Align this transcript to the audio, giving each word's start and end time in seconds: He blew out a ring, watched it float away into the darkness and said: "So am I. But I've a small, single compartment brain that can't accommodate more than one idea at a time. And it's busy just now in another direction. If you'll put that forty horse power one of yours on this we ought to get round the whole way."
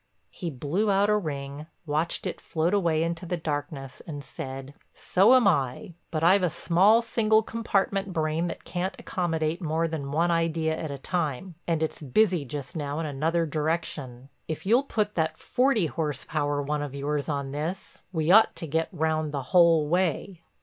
He 0.31 0.49
blew 0.49 0.89
out 0.89 1.11
a 1.11 1.15
ring, 1.15 1.67
watched 1.85 2.25
it 2.25 2.41
float 2.41 2.73
away 2.73 3.03
into 3.03 3.27
the 3.27 3.37
darkness 3.37 4.01
and 4.07 4.23
said: 4.23 4.73
"So 4.95 5.35
am 5.35 5.47
I. 5.47 5.93
But 6.09 6.23
I've 6.23 6.41
a 6.41 6.49
small, 6.49 7.03
single 7.03 7.43
compartment 7.43 8.11
brain 8.11 8.47
that 8.47 8.63
can't 8.63 8.95
accommodate 8.99 9.61
more 9.61 9.87
than 9.87 10.11
one 10.11 10.31
idea 10.31 10.75
at 10.75 10.89
a 10.89 10.97
time. 10.97 11.53
And 11.67 11.83
it's 11.83 12.01
busy 12.01 12.45
just 12.45 12.75
now 12.75 12.97
in 12.99 13.05
another 13.05 13.45
direction. 13.45 14.29
If 14.47 14.65
you'll 14.65 14.81
put 14.85 15.13
that 15.13 15.37
forty 15.37 15.85
horse 15.85 16.23
power 16.25 16.63
one 16.63 16.81
of 16.81 16.95
yours 16.95 17.29
on 17.29 17.51
this 17.51 18.01
we 18.11 18.31
ought 18.31 18.55
to 18.55 18.65
get 18.65 18.89
round 18.91 19.31
the 19.31 19.43
whole 19.53 19.87
way." 19.87 20.41